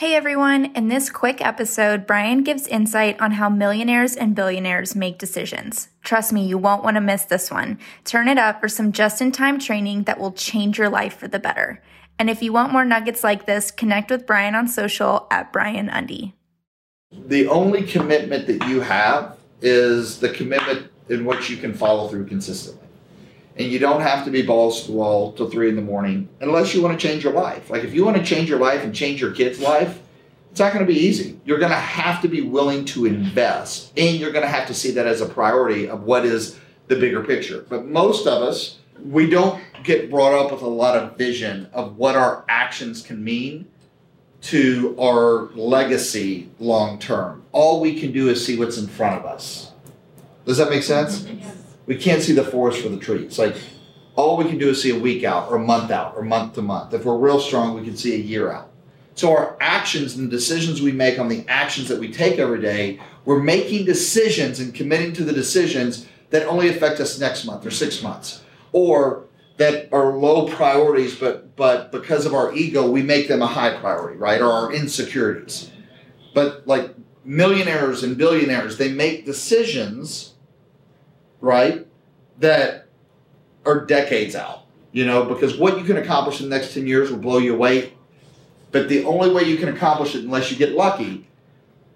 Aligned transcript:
Hey 0.00 0.14
everyone, 0.14 0.64
in 0.74 0.88
this 0.88 1.10
quick 1.10 1.44
episode, 1.44 2.06
Brian 2.06 2.42
gives 2.42 2.66
insight 2.66 3.20
on 3.20 3.32
how 3.32 3.50
millionaires 3.50 4.16
and 4.16 4.34
billionaires 4.34 4.96
make 4.96 5.18
decisions. 5.18 5.90
Trust 6.02 6.32
me, 6.32 6.46
you 6.46 6.56
won't 6.56 6.82
want 6.82 6.94
to 6.94 7.02
miss 7.02 7.24
this 7.24 7.50
one. 7.50 7.78
Turn 8.04 8.26
it 8.26 8.38
up 8.38 8.62
for 8.62 8.68
some 8.68 8.92
just 8.92 9.20
in 9.20 9.30
time 9.30 9.58
training 9.58 10.04
that 10.04 10.18
will 10.18 10.32
change 10.32 10.78
your 10.78 10.88
life 10.88 11.18
for 11.18 11.28
the 11.28 11.38
better. 11.38 11.82
And 12.18 12.30
if 12.30 12.42
you 12.42 12.50
want 12.50 12.72
more 12.72 12.86
nuggets 12.86 13.22
like 13.22 13.44
this, 13.44 13.70
connect 13.70 14.10
with 14.10 14.26
Brian 14.26 14.54
on 14.54 14.68
social 14.68 15.26
at 15.30 15.52
Brian 15.52 15.90
Undy. 15.90 16.34
The 17.12 17.46
only 17.48 17.82
commitment 17.82 18.46
that 18.46 18.66
you 18.68 18.80
have 18.80 19.36
is 19.60 20.18
the 20.18 20.30
commitment 20.30 20.90
in 21.10 21.26
which 21.26 21.50
you 21.50 21.58
can 21.58 21.74
follow 21.74 22.08
through 22.08 22.24
consistently. 22.24 22.88
And 23.56 23.70
you 23.70 23.78
don't 23.78 24.00
have 24.00 24.24
to 24.24 24.30
be 24.30 24.42
balls 24.42 24.82
to 24.82 24.86
the 24.88 24.96
wall 24.96 25.32
till 25.32 25.50
three 25.50 25.68
in 25.68 25.76
the 25.76 25.82
morning 25.82 26.28
unless 26.40 26.74
you 26.74 26.82
want 26.82 26.98
to 26.98 27.08
change 27.08 27.24
your 27.24 27.32
life. 27.32 27.68
Like 27.68 27.84
if 27.84 27.92
you 27.92 28.04
want 28.04 28.16
to 28.16 28.24
change 28.24 28.48
your 28.48 28.58
life 28.58 28.82
and 28.82 28.94
change 28.94 29.20
your 29.20 29.32
kid's 29.32 29.60
life, 29.60 30.00
it's 30.50 30.60
not 30.60 30.72
going 30.72 30.84
to 30.84 30.92
be 30.92 30.98
easy. 30.98 31.38
You're 31.44 31.58
going 31.58 31.70
to 31.70 31.76
have 31.76 32.22
to 32.22 32.28
be 32.28 32.40
willing 32.40 32.84
to 32.86 33.06
invest 33.06 33.92
and 33.96 34.18
you're 34.18 34.32
going 34.32 34.44
to 34.44 34.50
have 34.50 34.66
to 34.68 34.74
see 34.74 34.92
that 34.92 35.06
as 35.06 35.20
a 35.20 35.26
priority 35.26 35.88
of 35.88 36.04
what 36.04 36.24
is 36.24 36.58
the 36.88 36.96
bigger 36.96 37.22
picture. 37.22 37.64
But 37.68 37.86
most 37.86 38.26
of 38.26 38.42
us, 38.42 38.78
we 39.04 39.28
don't 39.28 39.62
get 39.84 40.10
brought 40.10 40.32
up 40.32 40.52
with 40.52 40.62
a 40.62 40.68
lot 40.68 40.96
of 40.96 41.16
vision 41.16 41.68
of 41.72 41.96
what 41.96 42.16
our 42.16 42.44
actions 42.48 43.02
can 43.02 43.22
mean 43.22 43.66
to 44.42 44.96
our 45.00 45.50
legacy 45.54 46.50
long 46.58 46.98
term. 46.98 47.42
All 47.52 47.80
we 47.80 47.98
can 47.98 48.12
do 48.12 48.28
is 48.28 48.44
see 48.44 48.58
what's 48.58 48.78
in 48.78 48.86
front 48.86 49.20
of 49.20 49.26
us. 49.26 49.72
Does 50.46 50.56
that 50.58 50.70
make 50.70 50.82
sense? 50.82 51.26
We 51.90 51.96
can't 51.96 52.22
see 52.22 52.34
the 52.34 52.44
forest 52.44 52.82
for 52.82 52.88
the 52.88 52.98
trees. 52.98 53.36
Like 53.36 53.56
all 54.14 54.36
we 54.36 54.44
can 54.44 54.58
do 54.58 54.68
is 54.68 54.80
see 54.80 54.96
a 54.96 55.00
week 55.00 55.24
out 55.24 55.50
or 55.50 55.56
a 55.56 55.58
month 55.58 55.90
out 55.90 56.14
or 56.16 56.22
month 56.22 56.54
to 56.54 56.62
month. 56.62 56.94
If 56.94 57.04
we're 57.04 57.18
real 57.18 57.40
strong, 57.40 57.74
we 57.74 57.84
can 57.84 57.96
see 57.96 58.14
a 58.14 58.18
year 58.18 58.52
out. 58.52 58.70
So 59.16 59.32
our 59.32 59.56
actions 59.60 60.14
and 60.14 60.28
the 60.28 60.30
decisions 60.30 60.80
we 60.80 60.92
make 60.92 61.18
on 61.18 61.26
the 61.26 61.44
actions 61.48 61.88
that 61.88 61.98
we 61.98 62.12
take 62.12 62.38
every 62.38 62.60
day, 62.60 63.00
we're 63.24 63.42
making 63.42 63.86
decisions 63.86 64.60
and 64.60 64.72
committing 64.72 65.12
to 65.14 65.24
the 65.24 65.32
decisions 65.32 66.06
that 66.30 66.46
only 66.46 66.68
affect 66.68 67.00
us 67.00 67.18
next 67.18 67.44
month 67.44 67.66
or 67.66 67.72
six 67.72 68.04
months. 68.04 68.44
Or 68.70 69.26
that 69.56 69.92
are 69.92 70.16
low 70.16 70.46
priorities, 70.46 71.16
but 71.16 71.56
but 71.56 71.90
because 71.90 72.24
of 72.24 72.34
our 72.34 72.54
ego, 72.54 72.88
we 72.88 73.02
make 73.02 73.26
them 73.26 73.42
a 73.42 73.48
high 73.48 73.76
priority, 73.80 74.16
right? 74.16 74.40
Or 74.40 74.52
our 74.52 74.72
insecurities. 74.72 75.72
But 76.34 76.68
like 76.68 76.94
millionaires 77.24 78.04
and 78.04 78.16
billionaires, 78.16 78.78
they 78.78 78.92
make 78.92 79.26
decisions, 79.26 80.34
right, 81.40 81.88
that 82.40 82.88
are 83.64 83.84
decades 83.86 84.34
out. 84.34 84.64
You 84.92 85.06
know, 85.06 85.24
because 85.24 85.56
what 85.56 85.78
you 85.78 85.84
can 85.84 85.98
accomplish 85.98 86.40
in 86.40 86.50
the 86.50 86.56
next 86.56 86.74
10 86.74 86.86
years 86.86 87.10
will 87.10 87.18
blow 87.18 87.38
you 87.38 87.54
away. 87.54 87.92
But 88.72 88.88
the 88.88 89.04
only 89.04 89.30
way 89.30 89.44
you 89.44 89.56
can 89.56 89.68
accomplish 89.68 90.14
it, 90.16 90.24
unless 90.24 90.50
you 90.50 90.56
get 90.56 90.72
lucky, 90.72 91.28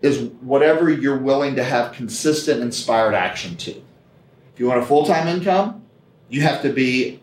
is 0.00 0.20
whatever 0.40 0.90
you're 0.90 1.18
willing 1.18 1.56
to 1.56 1.64
have 1.64 1.92
consistent, 1.92 2.60
inspired 2.60 3.14
action 3.14 3.56
to. 3.56 3.70
If 3.72 4.60
you 4.60 4.66
want 4.66 4.80
a 4.80 4.86
full 4.86 5.04
time 5.04 5.26
income, 5.26 5.84
you 6.28 6.42
have 6.42 6.62
to 6.62 6.72
be 6.72 7.20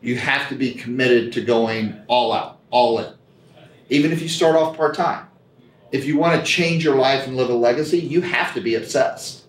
you 0.00 0.16
have 0.16 0.48
to 0.48 0.54
be 0.54 0.74
committed 0.74 1.32
to 1.34 1.42
going 1.42 2.00
all 2.06 2.32
out, 2.32 2.60
all 2.70 2.98
in. 2.98 3.12
Even 3.88 4.12
if 4.12 4.22
you 4.22 4.28
start 4.28 4.56
off 4.56 4.76
part 4.76 4.94
time. 4.94 5.26
If 5.90 6.04
you 6.04 6.18
want 6.18 6.38
to 6.38 6.46
change 6.46 6.84
your 6.84 6.96
life 6.96 7.26
and 7.26 7.36
live 7.36 7.48
a 7.48 7.54
legacy, 7.54 7.98
you 7.98 8.20
have 8.20 8.52
to 8.54 8.60
be 8.60 8.74
obsessed. 8.74 9.44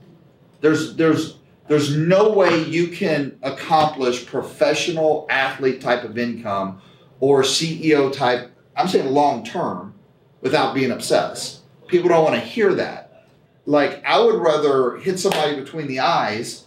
There's 0.62 0.96
there's 0.96 1.39
there's 1.70 1.96
no 1.96 2.34
way 2.34 2.64
you 2.64 2.88
can 2.88 3.38
accomplish 3.44 4.26
professional 4.26 5.28
athlete 5.30 5.80
type 5.80 6.04
of 6.04 6.18
income 6.18 6.82
or 7.20 7.44
CEO 7.44 8.12
type, 8.12 8.52
I'm 8.76 8.88
saying 8.88 9.06
long 9.06 9.46
term, 9.46 9.94
without 10.42 10.74
being 10.74 10.90
obsessed. 10.90 11.62
People 11.88 12.10
don't 12.10 12.24
want 12.24 12.36
to 12.36 12.42
hear 12.42 12.74
that. 12.74 13.28
Like 13.68 14.04
I 14.04 14.20
would 14.20 14.42
rather 14.42 14.98
hit 14.98 15.20
somebody 15.20 15.60
between 15.60 15.86
the 15.86 16.00
eyes 16.00 16.66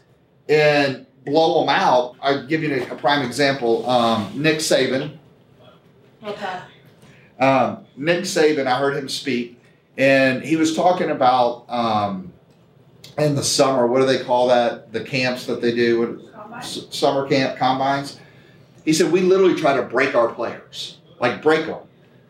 and 0.48 1.04
blow 1.24 1.60
them 1.60 1.68
out. 1.68 2.14
I'll 2.22 2.46
give 2.46 2.62
you 2.62 2.72
a, 2.72 2.92
a 2.92 2.96
prime 2.96 3.26
example. 3.26 3.88
Um, 3.90 4.30
Nick 4.40 4.58
Saban. 4.58 5.18
Okay. 6.22 6.60
Um, 7.40 7.86
Nick 7.96 8.20
Saban, 8.20 8.68
I 8.68 8.78
heard 8.78 8.96
him 8.96 9.08
speak, 9.08 9.60
and 9.98 10.44
he 10.44 10.54
was 10.54 10.76
talking 10.76 11.10
about 11.10 11.64
um, 11.68 12.32
in 13.18 13.34
the 13.34 13.44
summer. 13.44 13.86
What 13.86 14.00
do 14.00 14.06
they 14.06 14.22
call 14.22 14.48
that? 14.48 14.92
The 14.92 15.04
camps 15.04 15.46
that 15.46 15.60
they 15.60 15.74
do, 15.74 16.28
summer 16.60 17.28
camp 17.28 17.58
combines. 17.58 18.18
He 18.84 18.92
said 18.92 19.12
we 19.12 19.20
literally 19.20 19.54
try 19.54 19.76
to 19.76 19.82
break 19.82 20.14
our 20.14 20.28
players, 20.28 20.98
like 21.20 21.42
break 21.42 21.66
them, 21.66 21.80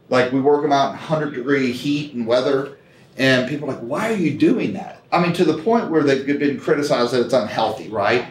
like 0.08 0.32
we 0.32 0.40
work 0.40 0.62
them 0.62 0.72
out 0.72 0.92
in 0.92 0.98
hundred 0.98 1.34
degree 1.34 1.72
heat 1.72 2.14
and 2.14 2.26
weather, 2.26 2.76
and 3.16 3.48
people 3.48 3.70
are 3.70 3.74
like, 3.74 3.82
why 3.82 4.10
are 4.10 4.16
you 4.16 4.36
doing 4.36 4.74
that? 4.74 5.02
I 5.10 5.22
mean, 5.22 5.32
to 5.34 5.44
the 5.44 5.58
point 5.58 5.90
where 5.90 6.02
they've 6.02 6.26
been 6.26 6.58
criticized 6.58 7.12
that 7.12 7.24
it's 7.24 7.34
unhealthy, 7.34 7.88
right? 7.88 8.26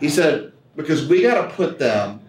He 0.00 0.08
said, 0.08 0.52
because 0.76 1.06
we 1.06 1.22
got 1.22 1.48
to 1.48 1.54
put 1.54 1.78
them 1.78 2.20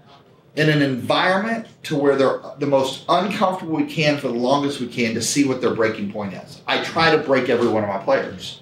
in 0.56 0.70
an 0.70 0.82
environment 0.82 1.68
to 1.84 1.96
where 1.98 2.16
they're 2.16 2.42
the 2.60 2.66
most 2.66 3.04
uncomfortable 3.10 3.76
we 3.76 3.86
can 3.86 4.18
for 4.18 4.28
the 4.28 4.34
longest 4.34 4.80
we 4.80 4.88
can 4.88 5.14
to 5.14 5.22
see 5.22 5.46
what 5.46 5.60
their 5.60 5.74
breaking 5.74 6.12
point 6.12 6.34
is. 6.34 6.62
I 6.68 6.84
try 6.84 7.12
to 7.12 7.18
break 7.18 7.50
every 7.50 7.68
one 7.68 7.84
of 7.84 7.90
my 7.90 7.98
players. 7.98 8.62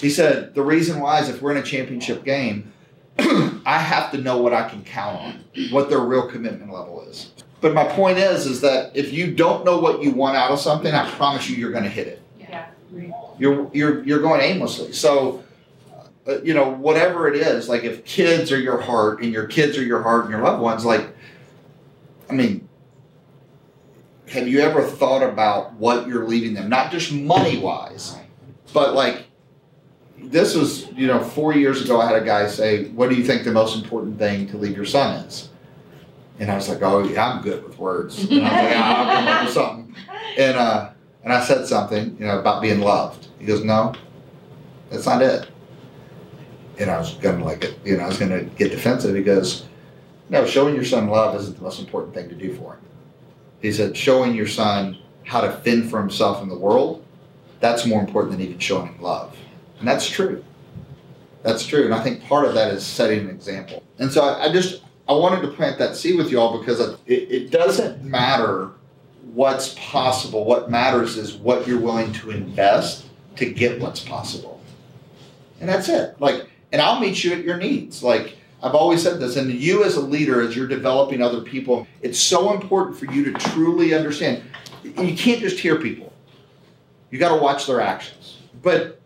He 0.00 0.10
said, 0.10 0.54
the 0.54 0.62
reason 0.62 1.00
why 1.00 1.20
is 1.20 1.28
if 1.28 1.42
we're 1.42 1.52
in 1.52 1.58
a 1.58 1.62
championship 1.62 2.24
game, 2.24 2.72
I 3.18 3.78
have 3.78 4.10
to 4.12 4.18
know 4.18 4.38
what 4.38 4.54
I 4.54 4.68
can 4.68 4.82
count 4.82 5.20
on, 5.20 5.44
what 5.70 5.90
their 5.90 6.00
real 6.00 6.28
commitment 6.28 6.72
level 6.72 7.02
is. 7.02 7.32
But 7.60 7.74
my 7.74 7.84
point 7.84 8.16
is, 8.16 8.46
is 8.46 8.62
that 8.62 8.96
if 8.96 9.12
you 9.12 9.34
don't 9.34 9.64
know 9.64 9.78
what 9.78 10.02
you 10.02 10.12
want 10.12 10.36
out 10.36 10.50
of 10.50 10.58
something, 10.58 10.94
I 10.94 11.10
promise 11.10 11.50
you, 11.50 11.56
you're 11.56 11.72
going 11.72 11.84
to 11.84 11.90
hit 11.90 12.06
it. 12.06 12.22
Yeah. 12.38 12.66
You're 13.38 13.70
you're 13.72 14.02
you're 14.04 14.20
going 14.20 14.40
aimlessly. 14.40 14.92
So 14.92 15.44
uh, 16.26 16.40
you 16.42 16.54
know, 16.54 16.68
whatever 16.68 17.28
it 17.28 17.36
is, 17.36 17.68
like 17.68 17.82
if 17.82 18.04
kids 18.04 18.52
are 18.52 18.60
your 18.60 18.80
heart 18.80 19.22
and 19.22 19.32
your 19.32 19.46
kids 19.46 19.78
are 19.78 19.82
your 19.82 20.02
heart 20.02 20.24
and 20.24 20.30
your 20.30 20.42
loved 20.42 20.60
ones, 20.60 20.84
like, 20.84 21.08
I 22.28 22.34
mean, 22.34 22.68
have 24.28 24.46
you 24.46 24.60
ever 24.60 24.82
thought 24.82 25.22
about 25.22 25.72
what 25.74 26.06
you're 26.06 26.26
leaving 26.26 26.54
them? 26.54 26.68
Not 26.68 26.92
just 26.92 27.10
money 27.10 27.58
wise, 27.58 28.16
but 28.72 28.94
like, 28.94 29.24
this 30.24 30.54
was, 30.54 30.90
you 30.92 31.06
know, 31.06 31.22
four 31.22 31.54
years 31.54 31.82
ago, 31.82 32.00
I 32.00 32.06
had 32.06 32.22
a 32.22 32.24
guy 32.24 32.46
say, 32.48 32.88
What 32.88 33.10
do 33.10 33.16
you 33.16 33.24
think 33.24 33.44
the 33.44 33.52
most 33.52 33.82
important 33.82 34.18
thing 34.18 34.46
to 34.48 34.56
leave 34.56 34.76
your 34.76 34.84
son 34.84 35.24
is? 35.24 35.48
And 36.38 36.50
I 36.50 36.54
was 36.54 36.68
like, 36.68 36.82
Oh, 36.82 37.02
yeah, 37.04 37.28
I'm 37.28 37.42
good 37.42 37.62
with 37.64 37.78
words. 37.78 38.24
And 38.30 38.46
I 38.46 38.62
was 38.62 38.64
like, 38.64 38.76
I'll 38.76 39.16
come 39.16 39.28
up 39.28 39.44
with 39.44 39.54
something. 39.54 39.94
And, 40.38 40.56
uh, 40.56 40.90
and 41.24 41.32
I 41.32 41.44
said 41.44 41.66
something, 41.66 42.16
you 42.18 42.26
know, 42.26 42.38
about 42.38 42.62
being 42.62 42.80
loved. 42.80 43.28
He 43.38 43.46
goes, 43.46 43.64
No, 43.64 43.94
that's 44.90 45.06
not 45.06 45.22
it 45.22 45.50
and 46.80 46.90
I 46.90 46.98
was 46.98 47.14
gonna 47.14 47.44
like, 47.44 47.74
you 47.84 47.96
know, 47.96 48.04
I 48.04 48.08
was 48.08 48.18
gonna 48.18 48.42
get 48.42 48.70
defensive 48.70 49.12
because, 49.12 49.64
no, 50.30 50.46
showing 50.46 50.74
your 50.74 50.84
son 50.84 51.08
love 51.08 51.38
isn't 51.38 51.56
the 51.56 51.62
most 51.62 51.78
important 51.78 52.14
thing 52.14 52.28
to 52.30 52.34
do 52.34 52.54
for 52.54 52.74
him. 52.74 52.80
He 53.60 53.70
said, 53.70 53.94
showing 53.94 54.34
your 54.34 54.46
son 54.46 54.96
how 55.24 55.42
to 55.42 55.52
fend 55.52 55.90
for 55.90 56.00
himself 56.00 56.42
in 56.42 56.48
the 56.48 56.56
world, 56.56 57.04
that's 57.60 57.84
more 57.84 58.00
important 58.00 58.32
than 58.32 58.40
even 58.40 58.58
showing 58.58 58.86
him 58.86 59.02
love, 59.02 59.36
and 59.80 59.88
that's 59.88 60.08
true. 60.08 60.44
That's 61.42 61.66
true, 61.66 61.84
and 61.84 61.94
I 61.94 62.02
think 62.02 62.22
part 62.24 62.44
of 62.44 62.54
that 62.54 62.72
is 62.72 62.86
setting 62.86 63.20
an 63.20 63.30
example. 63.30 63.82
And 63.98 64.12
so 64.12 64.22
I, 64.22 64.44
I 64.44 64.52
just 64.52 64.82
I 65.08 65.12
wanted 65.12 65.42
to 65.42 65.48
plant 65.48 65.78
that 65.78 65.96
seed 65.96 66.16
with 66.16 66.30
y'all 66.30 66.58
because 66.58 66.80
it, 66.80 67.00
it 67.06 67.50
doesn't 67.50 68.04
matter 68.04 68.70
what's 69.32 69.74
possible. 69.78 70.44
What 70.44 70.70
matters 70.70 71.16
is 71.16 71.34
what 71.34 71.66
you're 71.66 71.80
willing 71.80 72.12
to 72.14 72.30
invest 72.30 73.06
to 73.36 73.50
get 73.50 73.80
what's 73.80 74.00
possible. 74.00 74.60
And 75.60 75.68
that's 75.68 75.88
it. 75.88 76.20
Like 76.20 76.50
and 76.72 76.80
I'll 76.80 77.00
meet 77.00 77.24
you 77.24 77.32
at 77.32 77.44
your 77.44 77.56
needs. 77.56 78.02
Like 78.02 78.36
I've 78.62 78.74
always 78.74 79.02
said 79.02 79.20
this, 79.20 79.36
and 79.36 79.50
you 79.50 79.84
as 79.84 79.96
a 79.96 80.00
leader, 80.00 80.42
as 80.42 80.54
you're 80.54 80.68
developing 80.68 81.22
other 81.22 81.40
people, 81.40 81.86
it's 82.02 82.18
so 82.18 82.52
important 82.52 82.98
for 82.98 83.06
you 83.06 83.24
to 83.24 83.32
truly 83.50 83.94
understand. 83.94 84.42
You 84.84 85.14
can't 85.16 85.40
just 85.40 85.58
hear 85.58 85.76
people. 85.76 86.12
You 87.10 87.18
got 87.18 87.34
to 87.34 87.42
watch 87.42 87.66
their 87.66 87.80
actions. 87.80 88.38
But 88.62 88.99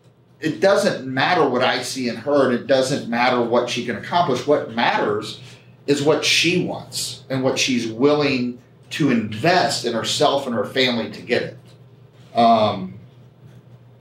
it 0.44 0.60
doesn't 0.60 1.06
matter 1.06 1.48
what 1.48 1.64
I 1.64 1.82
see 1.82 2.08
in 2.08 2.16
her, 2.16 2.50
and 2.50 2.54
it 2.54 2.66
doesn't 2.66 3.08
matter 3.08 3.40
what 3.40 3.70
she 3.70 3.86
can 3.86 3.96
accomplish. 3.96 4.46
What 4.46 4.72
matters 4.72 5.40
is 5.86 6.02
what 6.02 6.22
she 6.24 6.66
wants 6.66 7.24
and 7.30 7.42
what 7.42 7.58
she's 7.58 7.86
willing 7.86 8.60
to 8.90 9.10
invest 9.10 9.86
in 9.86 9.94
herself 9.94 10.46
and 10.46 10.54
her 10.54 10.66
family 10.66 11.10
to 11.10 11.22
get 11.22 11.42
it. 11.42 12.38
Um, 12.38 12.94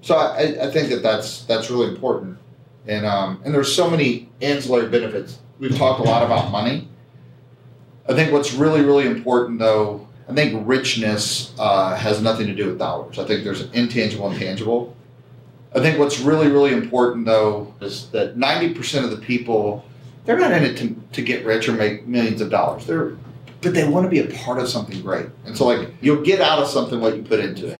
so 0.02 0.16
I, 0.16 0.68
I 0.68 0.72
think 0.72 0.90
that 0.90 1.02
that's 1.02 1.46
that's 1.46 1.70
really 1.70 1.88
important. 1.88 2.38
And 2.88 3.06
um, 3.06 3.42
and 3.46 3.54
there's 3.54 3.74
so 3.74 3.90
many 3.90 4.30
ancillary 4.42 4.90
benefits. 4.90 5.40
We've 5.60 5.76
talked 5.78 6.02
a 6.02 6.04
lot 6.04 6.24
about 6.24 6.52
money. 6.52 6.90
I 8.10 8.14
think 8.14 8.34
what's 8.34 8.54
really 8.54 8.82
really 8.82 9.08
important 9.08 9.60
though, 9.60 10.10
I 10.28 10.34
think 10.34 10.68
richness 10.68 11.54
uh, 11.58 11.96
has 11.96 12.22
nothing 12.22 12.48
to 12.48 12.54
do 12.54 12.68
with 12.68 12.80
dollars. 12.80 13.18
I 13.18 13.24
think 13.24 13.46
there's 13.46 13.62
an 13.62 13.72
intangible 13.74 14.30
and 14.30 14.38
tangible. 14.38 14.94
I 15.76 15.80
think 15.80 16.00
what's 16.00 16.20
really 16.20 16.50
really 16.50 16.74
important 16.74 17.26
though 17.26 17.74
is 17.82 18.10
that 18.10 18.38
90% 18.38 19.04
of 19.04 19.12
the 19.12 19.18
people 19.18 19.86
they're 20.26 20.40
not 20.40 20.52
in 20.52 20.64
it 20.64 20.78
to, 20.78 20.96
to 21.14 21.22
get 21.22 21.46
rich 21.46 21.68
or 21.68 21.74
make 21.74 22.08
millions 22.08 22.40
of 22.40 22.50
dollars. 22.50 22.86
They're 22.86 23.18
but 23.62 23.74
they 23.74 23.88
want 23.88 24.04
to 24.06 24.10
be 24.10 24.20
a 24.20 24.38
part 24.44 24.60
of 24.60 24.68
something 24.68 25.02
great. 25.02 25.28
And 25.46 25.58
so 25.58 25.66
like 25.66 25.90
you'll 26.02 26.22
get 26.22 26.42
out 26.42 26.60
of 26.60 26.68
something 26.68 27.00
what 27.00 27.16
you 27.16 27.24
put 27.24 27.40
into 27.40 27.68
it. 27.68 27.72